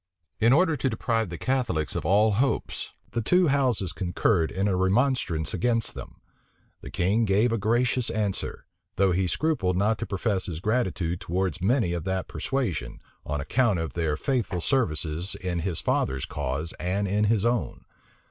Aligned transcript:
In 0.39 0.51
order 0.51 0.75
to 0.75 0.89
deprive 0.89 1.29
the 1.29 1.37
Catholics 1.37 1.93
of 1.95 2.07
all 2.07 2.31
hopes, 2.31 2.95
the 3.11 3.21
two 3.21 3.49
houses 3.49 3.93
concurred 3.93 4.49
in 4.49 4.67
a 4.67 4.75
remonstrance 4.75 5.53
against 5.53 5.93
them. 5.93 6.15
The 6.81 6.89
king 6.89 7.23
gave 7.23 7.51
a 7.51 7.59
gracious 7.59 8.09
answer; 8.09 8.65
though 8.95 9.11
he 9.11 9.27
scrupled 9.27 9.77
not 9.77 9.99
to 9.99 10.07
profess 10.07 10.47
his 10.47 10.59
gratitude 10.59 11.21
towards 11.21 11.61
many 11.61 11.93
of 11.93 12.03
that 12.05 12.27
persuasion, 12.27 12.99
on 13.27 13.41
account 13.41 13.77
of 13.77 13.93
their 13.93 14.17
faithful 14.17 14.59
services 14.59 15.35
in 15.35 15.59
his 15.59 15.81
father's 15.81 16.25
cause 16.25 16.73
and 16.79 17.07
in 17.07 17.25
his 17.25 17.45
own. 17.45 17.85